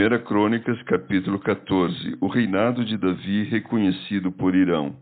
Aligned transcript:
Primeira 0.00 0.24
Crônicas, 0.24 0.82
capítulo 0.84 1.38
14. 1.38 2.16
O 2.22 2.26
reinado 2.26 2.86
de 2.86 2.96
Davi 2.96 3.42
reconhecido 3.42 4.32
por 4.32 4.54
Irão. 4.54 4.96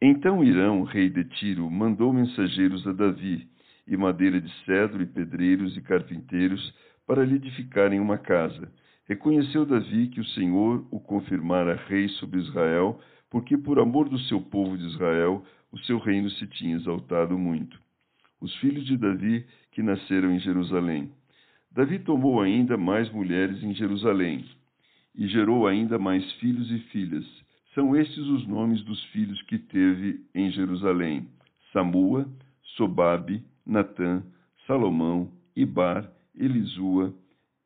Então 0.00 0.42
Irão, 0.42 0.82
rei 0.82 1.10
de 1.10 1.24
Tiro, 1.24 1.70
mandou 1.70 2.10
mensageiros 2.10 2.86
a 2.86 2.92
Davi, 2.92 3.46
e 3.86 3.98
madeira 3.98 4.40
de 4.40 4.50
cedro, 4.64 5.02
e 5.02 5.06
pedreiros 5.06 5.76
e 5.76 5.82
carpinteiros, 5.82 6.74
para 7.06 7.22
lhe 7.22 7.34
edificarem 7.34 8.00
uma 8.00 8.16
casa. 8.16 8.72
Reconheceu 9.06 9.66
Davi 9.66 10.08
que 10.08 10.22
o 10.22 10.28
Senhor 10.28 10.86
o 10.90 10.98
confirmara 10.98 11.78
rei 11.86 12.08
sobre 12.08 12.40
Israel, 12.40 12.98
porque 13.28 13.58
por 13.58 13.78
amor 13.78 14.08
do 14.08 14.18
seu 14.20 14.40
povo 14.40 14.78
de 14.78 14.86
Israel, 14.86 15.44
o 15.70 15.78
seu 15.80 15.98
reino 15.98 16.30
se 16.30 16.46
tinha 16.46 16.76
exaltado 16.76 17.38
muito. 17.38 17.78
Os 18.40 18.56
filhos 18.56 18.86
de 18.86 18.96
Davi 18.96 19.44
que 19.70 19.82
nasceram 19.82 20.30
em 20.30 20.40
Jerusalém. 20.40 21.12
Davi 21.72 22.00
tomou 22.00 22.40
ainda 22.40 22.76
mais 22.76 23.10
mulheres 23.12 23.62
em 23.62 23.72
Jerusalém 23.74 24.44
e 25.14 25.28
gerou 25.28 25.66
ainda 25.66 25.98
mais 25.98 26.30
filhos 26.34 26.70
e 26.70 26.78
filhas. 26.90 27.24
São 27.74 27.94
estes 27.94 28.26
os 28.26 28.46
nomes 28.46 28.82
dos 28.82 29.02
filhos 29.06 29.40
que 29.42 29.58
teve 29.58 30.20
em 30.34 30.50
Jerusalém: 30.50 31.28
Samua, 31.72 32.28
Sobabe, 32.76 33.42
Natã, 33.64 34.22
Salomão, 34.66 35.30
Ibar, 35.54 36.10
Elisua, 36.36 37.14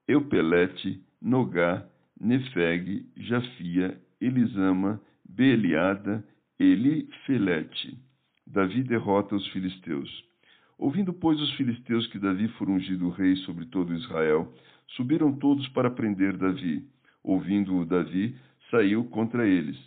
Eupelete, 0.06 1.00
Nogá, 1.22 1.86
Nefeg, 2.20 3.06
Jafia, 3.16 3.98
Elisama, 4.20 5.00
Beeliada, 5.26 6.22
Elifelete. 6.58 7.98
Davi 8.46 8.82
derrota 8.82 9.34
os 9.34 9.46
filisteus. 9.48 10.33
Ouvindo, 10.78 11.12
pois, 11.12 11.40
os 11.40 11.52
filisteus 11.54 12.06
que 12.08 12.18
Davi 12.18 12.48
for 12.48 12.68
ungido 12.68 13.08
rei 13.08 13.36
sobre 13.36 13.64
todo 13.66 13.94
Israel, 13.94 14.52
subiram 14.88 15.32
todos 15.32 15.66
para 15.68 15.90
prender 15.90 16.36
Davi. 16.36 16.84
Ouvindo-o 17.22 17.86
Davi, 17.86 18.36
saiu 18.70 19.04
contra 19.04 19.46
eles. 19.46 19.78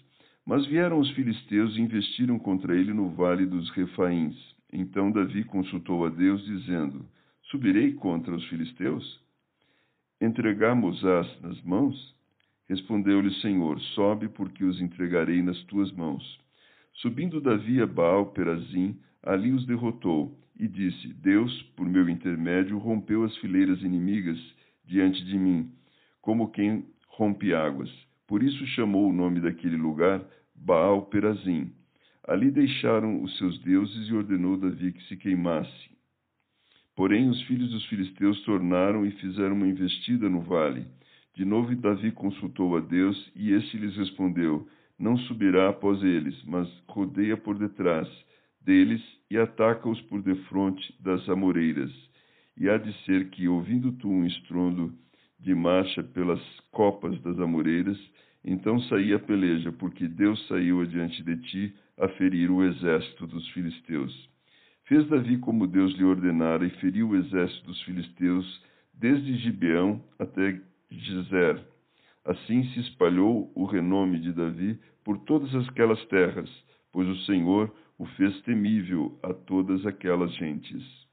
Mas 0.45 0.65
vieram 0.65 0.99
os 0.99 1.11
filisteus 1.11 1.75
e 1.75 1.81
investiram 1.81 2.39
contra 2.39 2.75
ele 2.75 2.93
no 2.93 3.09
vale 3.09 3.45
dos 3.45 3.69
Refaíns. 3.71 4.35
Então 4.71 5.11
Davi 5.11 5.43
consultou 5.43 6.05
a 6.05 6.09
Deus, 6.09 6.43
dizendo: 6.45 7.05
Subirei 7.43 7.93
contra 7.93 8.33
os 8.33 8.45
filisteus? 8.47 9.21
Entregamos-as 10.21 11.41
nas 11.41 11.61
mãos? 11.63 12.15
Respondeu-lhe 12.69 13.33
Senhor: 13.41 13.79
Sobe, 13.93 14.29
porque 14.29 14.63
os 14.63 14.81
entregarei 14.81 15.41
nas 15.41 15.61
tuas 15.63 15.91
mãos. 15.91 16.39
Subindo 16.95 17.41
Davi 17.41 17.81
a 17.81 17.85
Baal 17.85 18.27
Perazim, 18.27 18.97
ali 19.21 19.51
os 19.51 19.65
derrotou 19.65 20.37
e 20.59 20.67
disse: 20.67 21.07
Deus, 21.13 21.61
por 21.75 21.87
meu 21.87 22.09
intermédio, 22.09 22.77
rompeu 22.77 23.23
as 23.23 23.35
fileiras 23.37 23.81
inimigas 23.81 24.39
diante 24.85 25.23
de 25.25 25.37
mim, 25.37 25.71
como 26.21 26.51
quem 26.51 26.85
rompe 27.09 27.53
águas. 27.53 27.89
Por 28.27 28.43
isso 28.43 28.65
chamou 28.67 29.09
o 29.09 29.13
nome 29.13 29.39
daquele 29.39 29.77
lugar 29.77 30.23
Baal 30.55 31.05
Perazim. 31.05 31.71
Ali 32.27 32.51
deixaram 32.51 33.23
os 33.23 33.37
seus 33.37 33.57
deuses 33.59 34.09
e 34.09 34.13
ordenou 34.13 34.57
Davi 34.57 34.91
que 34.91 35.03
se 35.03 35.15
queimasse. 35.15 35.89
Porém, 36.95 37.29
os 37.29 37.41
filhos 37.43 37.69
dos 37.69 37.85
filisteus 37.85 38.41
tornaram 38.43 39.05
e 39.05 39.11
fizeram 39.11 39.55
uma 39.55 39.67
investida 39.67 40.27
no 40.27 40.41
vale. 40.41 40.85
De 41.35 41.45
novo, 41.45 41.73
Davi 41.75 42.11
consultou 42.11 42.75
a 42.75 42.79
Deus 42.79 43.31
e 43.35 43.53
este 43.53 43.77
lhes 43.77 43.95
respondeu: 43.95 44.67
Não 44.97 45.15
subirá 45.19 45.69
após 45.69 46.03
eles, 46.03 46.35
mas 46.45 46.67
rodeia 46.87 47.37
por 47.37 47.57
detrás 47.57 48.07
deles 48.67 49.01
e 49.31 49.37
ataca-os 49.37 49.99
por 50.01 50.21
defronte 50.21 50.93
das 51.01 51.27
amoreiras. 51.29 51.89
E 52.57 52.69
há 52.69 52.77
de 52.77 52.93
ser 53.05 53.29
que, 53.29 53.47
ouvindo 53.47 53.93
tu 53.93 54.09
um 54.09 54.25
estrondo 54.25 54.93
de 55.39 55.55
marcha 55.55 56.03
pelas 56.03 56.41
copas 56.71 57.19
das 57.21 57.39
amoreiras, 57.39 57.97
então 58.43 58.79
saí 58.81 59.13
a 59.13 59.19
peleja, 59.19 59.71
porque 59.71 60.07
Deus 60.07 60.45
saiu 60.47 60.81
adiante 60.81 61.23
de 61.23 61.37
ti 61.37 61.75
a 61.97 62.09
ferir 62.09 62.51
o 62.51 62.63
exército 62.63 63.25
dos 63.25 63.47
filisteus. 63.49 64.29
Fez 64.85 65.07
Davi 65.07 65.37
como 65.37 65.67
Deus 65.67 65.93
lhe 65.93 66.03
ordenara 66.03 66.65
e 66.65 66.69
feriu 66.81 67.09
o 67.09 67.15
exército 67.15 67.67
dos 67.67 67.81
filisteus 67.83 68.61
desde 68.93 69.37
Gibeão 69.37 70.03
até 70.19 70.59
Gezer. 70.89 71.61
Assim 72.25 72.63
se 72.71 72.79
espalhou 72.81 73.51
o 73.55 73.65
renome 73.65 74.19
de 74.19 74.33
Davi 74.33 74.79
por 75.03 75.17
todas 75.19 75.53
aquelas 75.55 76.03
terras, 76.07 76.49
pois 76.91 77.07
o 77.07 77.17
Senhor 77.25 77.71
o 77.97 78.05
fez 78.05 78.41
temível 78.41 79.19
a 79.23 79.33
todas 79.33 79.85
aquelas 79.85 80.33
gentes. 80.35 81.06